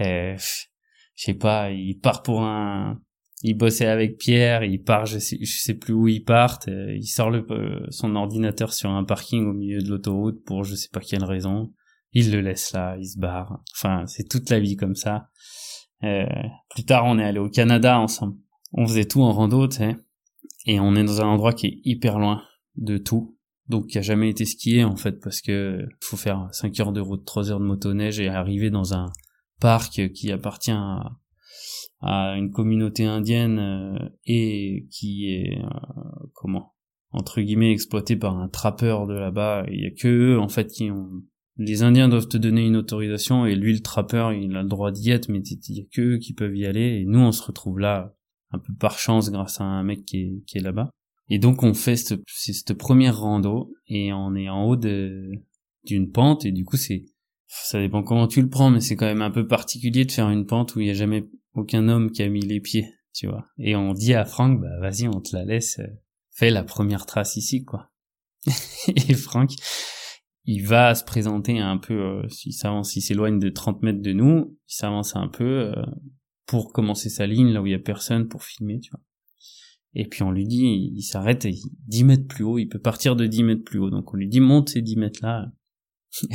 [0.00, 3.00] Euh, Je sais pas, il part pour un...
[3.46, 7.30] Il bossait avec Pierre, il part, je sais, sais plus où ils partent, il sort
[7.30, 11.24] euh, son ordinateur sur un parking au milieu de l'autoroute pour je sais pas quelle
[11.24, 11.70] raison.
[12.14, 13.60] Il le laisse là, il se barre.
[13.76, 15.28] Enfin, c'est toute la vie comme ça.
[16.04, 16.24] Euh,
[16.70, 18.36] plus tard, on est allé au Canada ensemble.
[18.72, 19.96] On faisait tout en rando, tu sais.
[20.66, 22.42] Et on est dans un endroit qui est hyper loin
[22.76, 23.36] de tout.
[23.68, 27.00] Donc, qui a jamais été skié, en fait, parce que faut faire 5 heures de
[27.00, 29.06] route, 3 heures de motoneige et arriver dans un
[29.60, 36.74] parc qui appartient à, une communauté indienne euh, et qui est, euh, comment,
[37.12, 39.64] entre guillemets, exploité par un trappeur de là-bas.
[39.70, 41.22] Il y a que eux, en fait, qui ont
[41.56, 44.90] les Indiens doivent te donner une autorisation et lui le trappeur il a le droit
[44.90, 47.00] d'y être mais il y a que eux qui peuvent y aller.
[47.00, 48.14] Et nous on se retrouve là
[48.50, 50.90] un peu par chance grâce à un mec qui est, là-bas.
[51.28, 56.44] Et donc on fait cette, cette première rando et on est en haut d'une pente.
[56.44, 57.06] Et du coup c'est
[57.46, 60.30] ça dépend comment tu le prends mais c'est quand même un peu particulier de faire
[60.30, 63.28] une pente où il y a jamais aucun homme qui a mis les pieds tu
[63.28, 63.46] vois.
[63.58, 65.86] Et on dit à Franck bah vas-y on te la laisse euh,
[66.32, 67.92] fais la première trace ici quoi.
[68.88, 69.52] Et Franck
[70.44, 74.58] il va se présenter un peu, euh, s'il s'avance, s'éloigne de 30 mètres de nous,
[74.68, 75.82] il s'avance un peu euh,
[76.46, 79.00] pour commencer sa ligne là où il y a personne pour filmer, tu vois.
[79.94, 81.46] Et puis on lui dit, il s'arrête
[81.88, 83.90] 10 mètres plus haut, il peut partir de 10 mètres plus haut.
[83.90, 85.46] Donc on lui dit, monte ces 10 mètres là.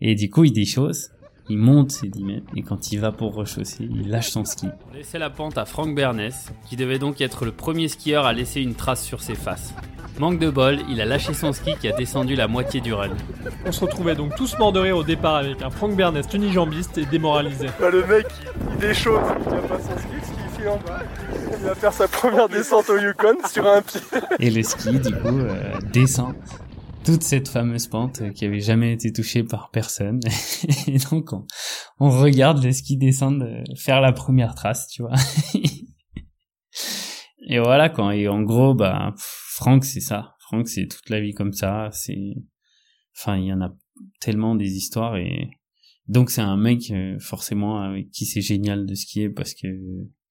[0.00, 1.10] et du coup, il chose,
[1.48, 4.66] il monte ces 10 mètres, et quand il va pour rechausser, il lâche son ski.
[4.90, 8.32] On laissait la pente à Franck Bernès, qui devait donc être le premier skieur à
[8.32, 9.74] laisser une trace sur ses faces.
[10.18, 13.10] Manque de bol, il a lâché son ski qui a descendu la moitié du run.
[13.66, 16.96] On se retrouvait donc tous morts de rire au départ avec un Franck Bernès unijambiste
[16.96, 17.66] et démoralisé.
[17.78, 18.26] Bah, le mec,
[18.72, 21.02] il déchauffe, il tient pas son ski, il file en bas.
[21.58, 24.00] Il va faire sa première descente au Yukon sur un pied.
[24.40, 26.34] Et le ski, du coup, euh, descend
[27.04, 30.20] toute cette fameuse pente qui avait jamais été touchée par personne.
[30.86, 31.46] et donc, on,
[32.00, 35.12] on regarde le ski descendre, euh, faire la première trace, tu vois.
[37.48, 38.16] et voilà, quoi.
[38.16, 39.12] Et en gros, bah,
[39.56, 40.34] Franck, c'est ça.
[40.38, 41.88] Franck, c'est toute la vie comme ça.
[41.90, 42.34] C'est,
[43.16, 43.74] enfin, il y en a
[44.20, 45.48] tellement des histoires et
[46.08, 49.66] donc c'est un mec euh, forcément avec qui c'est génial de skier parce que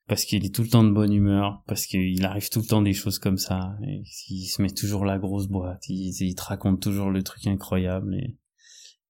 [0.08, 2.84] parce qu'il est tout le temps de bonne humeur, parce qu'il arrive tout le temps
[2.84, 6.80] des choses comme ça, et il se met toujours la grosse boîte, il, te raconte
[6.80, 8.38] toujours le truc incroyable, et,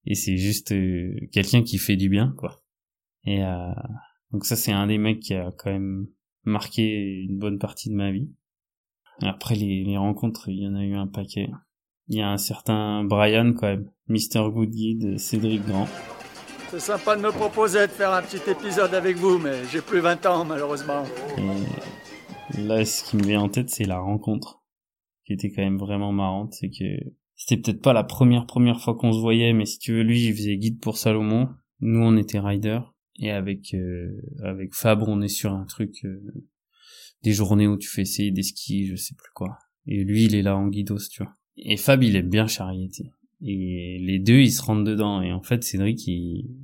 [0.05, 2.63] et c'est juste euh, quelqu'un qui fait du bien, quoi.
[3.25, 3.73] Et euh,
[4.31, 6.07] donc ça c'est un des mecs qui a quand même
[6.45, 8.29] marqué une bonne partie de ma vie.
[9.21, 11.49] Après les, les rencontres, il y en a eu un paquet.
[12.07, 14.51] Il y a un certain Brian quand même, Mr.
[14.51, 15.87] Goodyear de Cédric Grand.
[16.69, 19.99] C'est sympa de me proposer de faire un petit épisode avec vous, mais j'ai plus
[19.99, 21.03] 20 ans malheureusement.
[22.53, 24.63] Et là, ce qui me vient en tête, c'est la rencontre,
[25.25, 26.53] qui était quand même vraiment marrante.
[26.53, 26.83] C'est que
[27.35, 30.25] c'était peut-être pas la première première fois qu'on se voyait, mais si tu veux, lui,
[30.25, 31.49] il faisait guide pour Salomon.
[31.79, 32.79] Nous, on était rider.
[33.17, 36.19] Et avec euh, avec Fabre, on est sur un truc euh,
[37.25, 39.57] des journées où tu fais essayer des skis, je sais plus quoi.
[39.87, 41.33] Et lui, il est là en guidos, tu vois.
[41.57, 42.89] Et Fab, il aime bien charrier,
[43.41, 45.21] et les deux ils se rentrent dedans.
[45.21, 46.09] Et en fait Cédric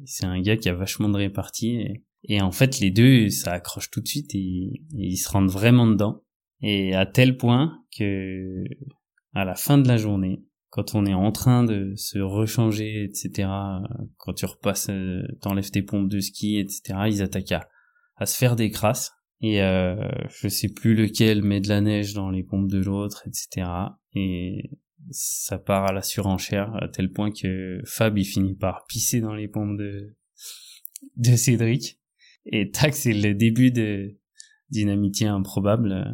[0.05, 1.83] c'est un gars qui a vachement de répartie.
[2.23, 2.41] Et...
[2.41, 4.37] en fait les deux ça accroche tout de suite et...
[4.37, 6.21] et, ils se rentrent vraiment dedans.
[6.61, 8.63] Et à tel point que
[9.33, 13.49] à la fin de la journée quand on est en train de se rechanger etc
[14.17, 17.67] quand tu repasses euh, t'enlèves tes pompes de ski etc ils attaquent à,
[18.15, 19.95] à se faire des crasses et euh,
[20.29, 23.67] je sais plus lequel met de la neige dans les pompes de l'autre etc
[24.13, 24.71] et
[25.09, 29.33] ça part à la surenchère à tel point que Fab il finit par pisser dans
[29.33, 30.15] les pompes de
[31.17, 31.99] de Cédric
[32.45, 34.17] et tac c'est le début de
[34.71, 36.11] d'une amitié improbable euh,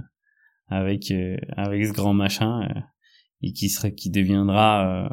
[0.67, 2.81] avec euh, avec ce grand machin euh,
[3.41, 5.09] et qui serait qui deviendra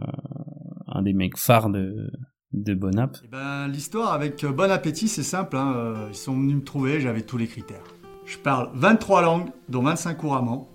[0.86, 2.10] un des mecs phares de
[2.52, 3.18] de Bonap.
[3.24, 5.56] Eh ben, l'histoire avec Bon Appétit, c'est simple.
[5.56, 6.08] Hein.
[6.08, 7.93] Ils sont venus me trouver, j'avais tous les critères.
[8.24, 10.68] Je parle 23 langues, dont 25 couramment.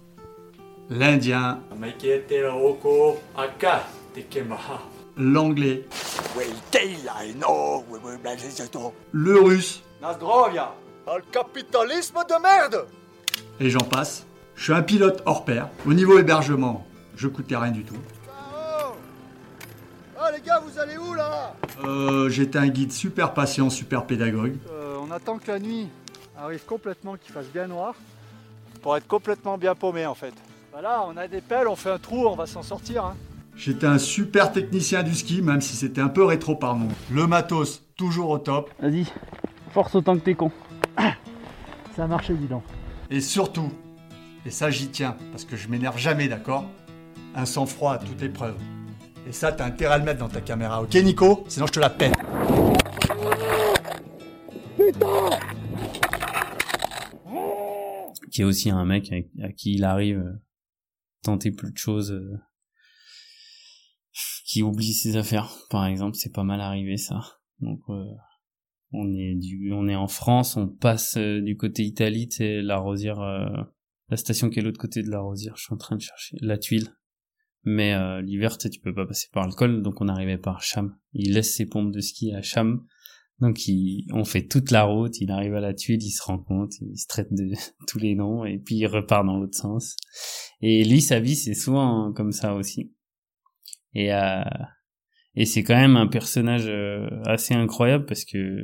[0.90, 1.60] L'indien,
[5.18, 5.86] l'anglais,
[9.12, 12.88] le russe, le capitalisme de merde.
[13.60, 14.26] Et j'en passe.
[14.56, 15.70] Je suis un pilote hors pair.
[15.86, 16.86] Au niveau hébergement,
[17.16, 17.96] je coûtais rien du tout.
[20.22, 21.56] Ah les gars, vous allez où là?
[21.86, 24.58] Euh, j'étais un guide super patient, super pédagogue.
[24.70, 25.88] Euh, on attend que la nuit
[26.44, 27.96] arrive complètement, qu'il fasse bien noir,
[28.82, 30.34] pour être complètement bien paumé en fait.
[30.72, 33.06] Voilà, on a des pelles, on fait un trou, on va s'en sortir.
[33.06, 33.16] Hein.
[33.56, 36.88] J'étais un super technicien du ski, même si c'était un peu rétro par nom.
[37.12, 38.72] Le matos, toujours au top.
[38.80, 39.06] Vas-y,
[39.72, 40.52] force autant que t'es con.
[41.96, 42.64] Ça a marché, dis donc.
[43.10, 43.72] Et surtout,
[44.46, 46.66] et ça j'y tiens, parce que je m'énerve jamais, d'accord?
[47.36, 48.56] Un sang-froid à toute épreuve.
[49.28, 51.44] Et ça, t'as intérêt à le mettre dans ta caméra, ok Nico?
[51.48, 52.14] Sinon je te la pète.
[54.78, 55.59] Putain
[58.32, 59.12] Qui est aussi un mec
[59.42, 60.34] à qui il arrive euh,
[61.24, 62.38] tenter plus de choses euh,
[64.46, 66.16] qui oublie ses affaires par exemple.
[66.16, 67.20] C'est pas mal arrivé ça.
[67.60, 68.06] Donc euh,
[68.92, 73.20] on est du on est en France on passe du côté Italie c'est la Rosière
[73.20, 75.56] la station qui est l'autre côté de la Rosière.
[75.58, 76.90] Je suis en train de chercher la tuile.
[77.64, 79.84] Mais l'hiver tu peux pas passer par le col.
[79.84, 80.98] Donc on arrivait par Cham.
[81.14, 82.86] Il laisse ses pompes de ski à Cham
[83.42, 86.40] donc il, on fait toute la route, il arrive à la tuile, il se rend
[86.40, 87.52] compte, il se traite de
[87.88, 89.96] tous les noms et puis il repart dans l'autre sens.
[90.62, 92.92] Et lui, sa vie, c'est souvent comme ça aussi.
[93.94, 94.44] Et euh,
[95.36, 98.62] et c'est quand même un personnage euh, assez incroyable parce que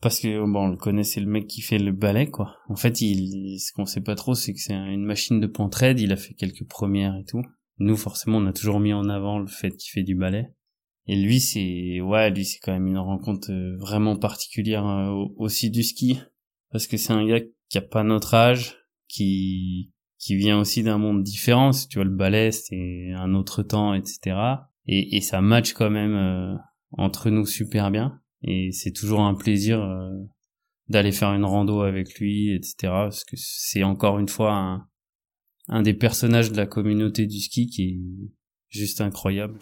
[0.00, 2.56] parce que bon, on le connaît, c'est le mec qui fait le ballet quoi.
[2.68, 6.00] En fait, il ce qu'on sait pas trop, c'est que c'est une machine de pentraide.
[6.00, 7.42] Il a fait quelques premières et tout.
[7.78, 10.48] Nous, forcément, on a toujours mis en avant le fait qu'il fait du ballet.
[11.08, 15.70] Et lui, c'est ouais, lui, c'est quand même une rencontre euh, vraiment particulière euh, aussi
[15.70, 16.18] du ski
[16.70, 18.76] parce que c'est un gars qui a pas notre âge,
[19.08, 21.72] qui qui vient aussi d'un monde différent.
[21.72, 24.36] Si tu vois le ballet, c'est un autre temps, etc.
[24.86, 26.54] et, et ça match quand même euh,
[26.92, 30.10] entre nous super bien et c'est toujours un plaisir euh,
[30.88, 34.88] d'aller faire une rando avec lui etc parce que c'est encore une fois un,
[35.68, 38.00] un des personnages de la communauté du ski qui est
[38.76, 39.58] juste incroyable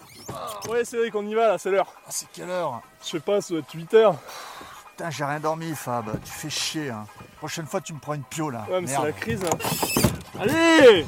[0.68, 1.92] Ouais, c'est vrai qu'on y va là, c'est l'heure.
[2.07, 2.83] Ah, c'est quelle heure?
[3.03, 4.18] Je sais pas, ça doit être 8 heures.
[4.90, 6.07] Putain, j'ai rien dormi, Fab.
[6.24, 6.90] Tu fais chier.
[6.90, 7.07] Hein.
[7.38, 8.66] Prochaine fois, tu me prends une pio là.
[8.70, 9.42] Ouais, mais c'est la crise.
[9.44, 9.59] Hein.
[10.40, 11.05] Allez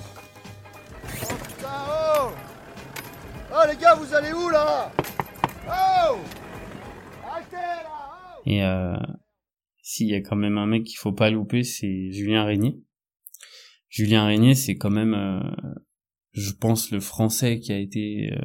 [1.03, 2.31] Putain, oh
[3.53, 4.91] Oh les gars, vous allez où là?
[5.69, 6.17] Oh
[7.29, 8.97] Arrêtez là Et euh,
[9.83, 12.79] s'il y a quand même un mec qu'il faut pas louper, c'est Julien Régnier.
[13.89, 15.41] Julien Régnier, c'est quand même, euh,
[16.37, 18.39] je pense, le français qui a été euh,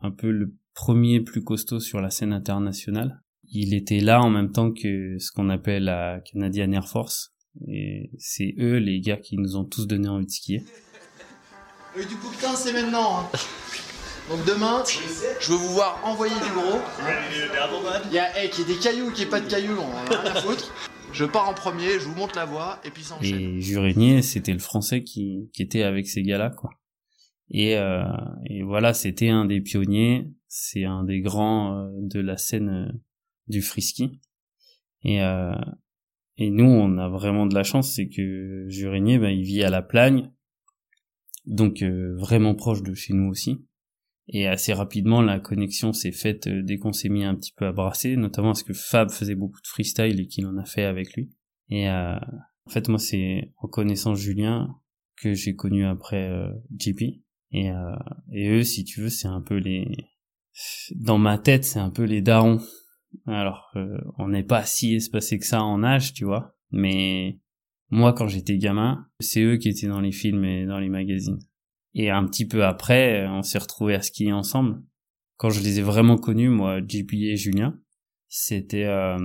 [0.00, 3.22] un peu le premier plus costaud sur la scène internationale.
[3.48, 7.32] Il était là en même temps que ce qu'on appelle la Canadian Air Force.
[7.68, 10.62] Et c'est eux, les gars, qui nous ont tous donné envie de skier.
[11.98, 13.20] Et du coup, putain, c'est maintenant.
[13.20, 13.28] hein.
[14.28, 14.82] Donc demain,
[15.40, 16.80] je veux vous voir envoyer du gros.
[18.10, 19.78] Il y a, hey, qu'il y ait des cailloux, qu'il n'y ait pas de cailloux,
[19.78, 20.74] on en a rien à foutre.
[21.12, 23.40] Je pars en premier, je vous montre la voie, et puis ça enchaîne.
[23.40, 26.70] Et c'était le français qui, qui était avec ces gars-là, quoi.
[27.50, 28.04] Et, euh,
[28.44, 32.92] et voilà, c'était un des pionniers, c'est un des grands euh, de la scène euh,
[33.48, 34.20] du frisky.
[35.02, 35.54] Et, euh,
[36.38, 39.70] et nous, on a vraiment de la chance, c'est que Jurigné, ben, il vit à
[39.70, 40.30] la Plagne,
[41.46, 43.64] donc euh, vraiment proche de chez nous aussi.
[44.28, 47.66] Et assez rapidement, la connexion s'est faite euh, dès qu'on s'est mis un petit peu
[47.66, 50.84] à brasser, notamment parce que Fab faisait beaucoup de freestyle et qu'il en a fait
[50.84, 51.30] avec lui.
[51.68, 52.16] Et euh,
[52.66, 54.74] en fait, moi, c'est en connaissant Julien
[55.16, 56.30] que j'ai connu après
[56.78, 57.22] JP.
[57.56, 57.96] Et, euh,
[58.32, 59.88] et eux, si tu veux, c'est un peu les...
[60.94, 62.60] Dans ma tête, c'est un peu les darons.
[63.26, 63.72] Alors,
[64.18, 66.56] on n'est pas si espacé que ça en âge, tu vois.
[66.70, 67.38] Mais
[67.90, 71.38] moi, quand j'étais gamin, c'est eux qui étaient dans les films et dans les magazines.
[71.94, 74.82] Et un petit peu après, on s'est retrouvés à skier ensemble.
[75.36, 77.78] Quand je les ai vraiment connus, moi, JP et Julien,
[78.28, 79.18] c'était, euh,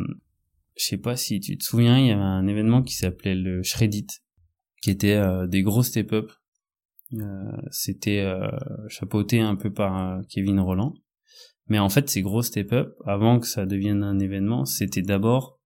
[0.78, 3.63] je sais pas si tu te souviens, il y avait un événement qui s'appelait le
[3.63, 4.08] Shreddit,
[4.82, 6.32] qui était euh, des gros step-up.
[7.13, 8.50] Euh, c'était euh,
[8.88, 10.93] chapeauté un peu par euh, Kevin Roland.
[11.67, 15.60] Mais en fait, ces gros step-up, avant que ça devienne un événement, c'était d'abord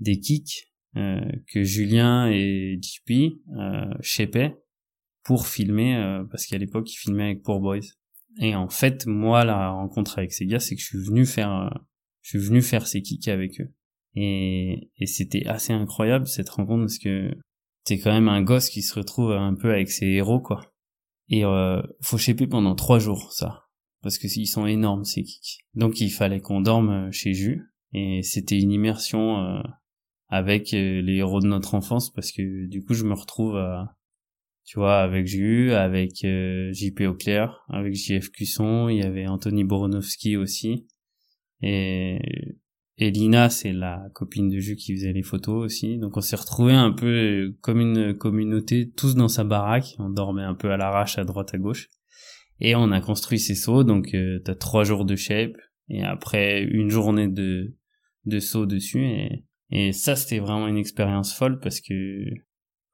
[0.00, 1.20] des kicks euh,
[1.52, 4.56] que Julien et JP euh, shapaient
[5.24, 7.80] pour filmer, euh, parce qu'à l'époque, ils filmaient avec Poor Boys.
[8.40, 11.52] Et en fait, moi, la rencontre avec ces gars, c'est que je suis venu faire,
[11.52, 11.78] euh,
[12.22, 13.72] je suis venu faire ces kicks avec eux.
[14.14, 17.30] Et, et c'était assez incroyable cette rencontre parce que
[17.84, 20.71] t'es quand même un gosse qui se retrouve un peu avec ses héros, quoi.
[21.32, 23.64] Et euh, faut shaper pendant trois jours, ça.
[24.02, 25.64] Parce que ils sont énormes, ces kicks.
[25.74, 27.72] Donc il fallait qu'on dorme chez Jus.
[27.92, 29.62] Et c'était une immersion euh,
[30.28, 33.96] avec euh, les héros de notre enfance parce que du coup je me retrouve à,
[34.64, 39.64] tu vois, avec Jus, avec euh, JP Auclair, avec JF Cusson, il y avait Anthony
[39.64, 40.86] Boronowski aussi.
[41.60, 42.18] Et,
[43.02, 45.98] et Lina, c'est la copine de Jus qui faisait les photos aussi.
[45.98, 49.96] Donc on s'est retrouvés un peu euh, comme une communauté, tous dans sa baraque.
[49.98, 51.88] On dormait un peu à l'arrache à droite à gauche.
[52.60, 55.56] Et on a construit ces sauts, donc euh, t'as trois jours de shape,
[55.88, 57.74] et après une journée de,
[58.26, 59.04] de saut dessus.
[59.72, 62.22] Et, ça, c'était vraiment une expérience folle parce que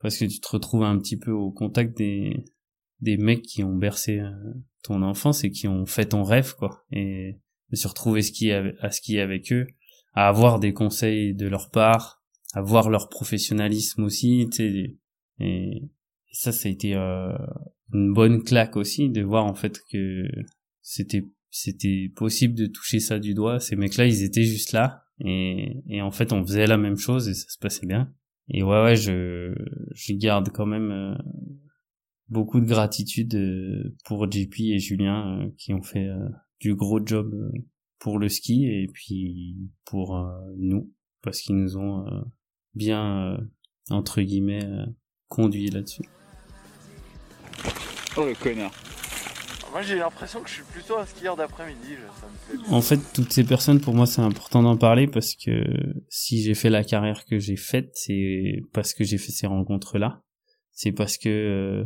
[0.01, 2.47] parce que tu te retrouves un petit peu au contact des
[3.01, 4.31] des mecs qui ont bercé euh,
[4.85, 7.37] ton enfance et qui ont fait ton rêve quoi et
[7.71, 9.67] de se retrouver avec- à skier avec eux
[10.15, 12.23] à avoir des conseils de leur part
[12.55, 14.97] à voir leur professionnalisme aussi tu sais
[15.41, 15.83] et,
[16.33, 17.33] ça ça a été euh,
[17.93, 20.25] une bonne claque aussi de voir en fait que
[20.83, 23.61] c'était c'était possible de toucher ça du doigt.
[23.61, 26.97] Ces mecs là ils étaient juste là et, et en fait on faisait la même
[26.97, 28.13] chose et ça se passait bien.
[28.51, 29.55] Et ouais, ouais, je,
[29.93, 31.15] je garde quand même euh,
[32.29, 36.09] beaucoup de gratitude euh, pour JP et Julien euh, qui ont fait
[36.61, 37.35] du gros job
[37.99, 42.21] pour le ski et puis pour euh, nous parce qu'ils nous ont euh,
[42.75, 43.39] bien euh,
[43.91, 44.87] entre guillemets euh,
[45.29, 46.05] conduits là-dessus.
[48.17, 48.73] Oh le connard.
[49.71, 51.97] Moi j'ai l'impression que je suis plutôt un skieur d'après-midi.
[52.71, 55.63] En fait, toutes ces personnes, pour moi, c'est important d'en parler parce que
[56.09, 60.23] si j'ai fait la carrière que j'ai faite, c'est parce que j'ai fait ces rencontres-là.
[60.73, 61.85] C'est parce que euh,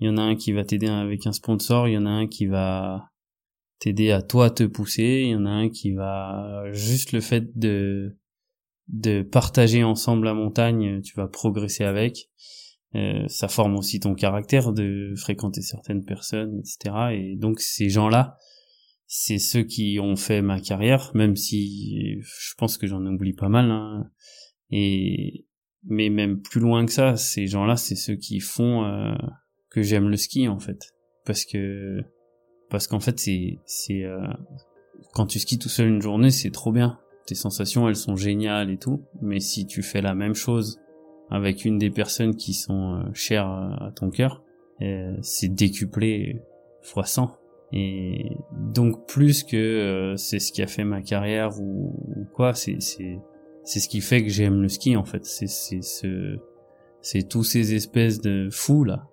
[0.00, 2.10] il y en a un qui va t'aider avec un sponsor, il y en a
[2.10, 3.10] un qui va
[3.80, 7.58] t'aider à toi te pousser, il y en a un qui va juste le fait
[7.58, 8.16] de
[8.88, 12.28] de partager ensemble la montagne, tu vas progresser avec.
[12.96, 16.96] Euh, ça forme aussi ton caractère de fréquenter certaines personnes, etc.
[17.12, 18.36] Et donc ces gens-là,
[19.06, 23.48] c'est ceux qui ont fait ma carrière, même si je pense que j'en oublie pas
[23.48, 23.70] mal.
[23.70, 24.10] hein.
[24.70, 25.46] Et
[25.84, 29.14] mais même plus loin que ça, ces gens-là, c'est ceux qui font euh,
[29.70, 30.92] que j'aime le ski en fait,
[31.24, 32.00] parce que
[32.70, 34.26] parce qu'en fait c'est c'est euh,
[35.12, 36.98] quand tu skis tout seul une journée c'est trop bien.
[37.26, 39.02] Tes sensations elles sont géniales et tout.
[39.20, 40.80] Mais si tu fais la même chose
[41.30, 44.42] avec une des personnes qui sont euh, chères à ton cœur
[44.82, 46.40] euh, c'est décuplé
[46.80, 47.36] fois 100
[47.72, 51.94] et donc plus que euh, c'est ce qui a fait ma carrière ou,
[52.32, 53.18] quoi c'est c'est
[53.62, 55.24] c'est ce qui fait que j'aime le ski en fait.
[55.26, 56.38] C'est c'est ce
[57.02, 59.06] c'est tous ces espèces de fous là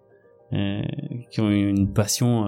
[0.54, 0.82] euh,
[1.30, 2.46] qui ont une passion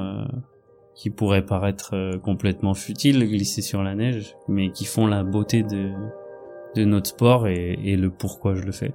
[1.00, 5.64] qui pourrait paraître euh, complètement futile, glisser sur la neige, mais qui font la beauté
[5.64, 5.94] de,
[6.76, 8.92] de notre sport et, le pourquoi je le fais.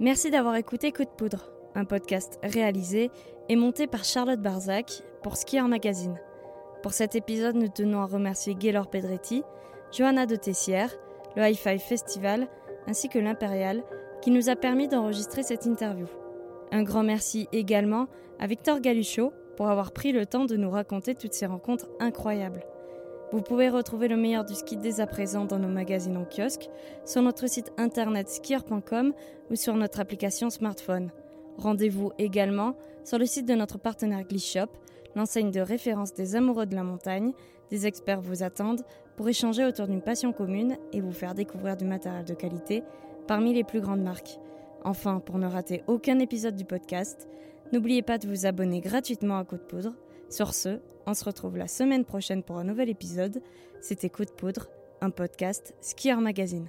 [0.00, 3.12] Merci d'avoir écouté Coup de Poudre, un podcast réalisé
[3.48, 6.18] et monté par Charlotte Barzac pour Skier Magazine.
[6.82, 9.44] Pour cet épisode, nous tenons à remercier Gaylor Pedretti,
[9.92, 10.90] Johanna de Tessière,
[11.36, 12.48] le High Five Festival
[12.88, 13.84] ainsi que l'Impérial
[14.22, 16.06] qui nous a permis d'enregistrer cette interview.
[16.72, 18.08] Un grand merci également
[18.40, 22.62] à Victor Galuchot pour avoir pris le temps de nous raconter toutes ces rencontres incroyables.
[23.32, 26.70] Vous pouvez retrouver le meilleur du ski dès à présent dans nos magazines en kiosque,
[27.04, 29.12] sur notre site internet skier.com
[29.50, 31.10] ou sur notre application smartphone.
[31.56, 34.70] Rendez-vous également sur le site de notre partenaire Glishop,
[35.16, 37.32] l'enseigne de référence des amoureux de la montagne.
[37.68, 38.84] Des experts vous attendent
[39.16, 42.84] pour échanger autour d'une passion commune et vous faire découvrir du matériel de qualité
[43.26, 44.38] parmi les plus grandes marques.
[44.84, 47.26] Enfin, pour ne rater aucun épisode du podcast,
[47.72, 49.94] n'oubliez pas de vous abonner gratuitement à Coup de Poudre.
[50.30, 53.40] Sur ce, on se retrouve la semaine prochaine pour un nouvel épisode.
[53.80, 54.68] C'était Coup de Poudre,
[55.00, 56.68] un podcast Skier Magazine.